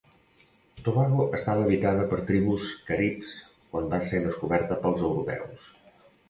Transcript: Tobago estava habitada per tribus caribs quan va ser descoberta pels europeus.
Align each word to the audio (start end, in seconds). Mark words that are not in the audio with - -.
Tobago 0.85 1.25
estava 1.39 1.61
habitada 1.65 2.07
per 2.13 2.19
tribus 2.29 2.71
caribs 2.87 3.35
quan 3.75 3.91
va 3.93 4.01
ser 4.09 4.23
descoberta 4.25 4.79
pels 4.87 5.05
europeus. 5.13 5.71